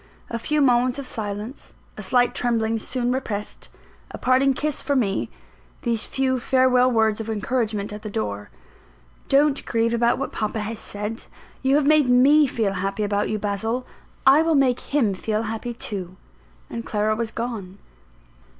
[0.31, 3.69] A few moments of silence; a slight trembling soon repressed;
[4.09, 5.29] a parting kiss for me;
[5.83, 8.49] these few farewell words of encouragement at the door;
[9.29, 11.25] "Don't grieve about what papa has said;
[11.61, 13.85] you have made me feel happy about you, Basil;
[14.25, 16.17] I will make him feel happy too,"
[16.67, 17.77] and Clara was gone.